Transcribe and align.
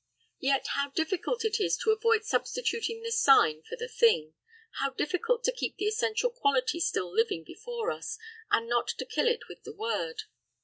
Yet, 0.39 0.65
how 0.69 0.89
difficult 0.89 1.45
it 1.45 1.59
is 1.59 1.77
to 1.77 1.91
avoid 1.91 2.23
substituting 2.25 3.03
the 3.03 3.11
sign 3.11 3.61
for 3.61 3.75
the 3.75 3.87
thing; 3.87 4.33
how 4.79 4.89
difficult 4.89 5.43
to 5.43 5.51
keep 5.51 5.77
the 5.77 5.85
essential 5.85 6.31
quality 6.31 6.79
still 6.79 7.13
living 7.13 7.43
before 7.43 7.91
us, 7.91 8.17
and 8.49 8.67
not 8.67 8.87
to 8.87 9.05
kill 9.05 9.27
it 9.27 9.47
with 9.47 9.61
the 9.61 9.73
word. 9.75 10.23